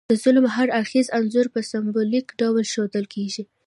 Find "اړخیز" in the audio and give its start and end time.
0.79-1.07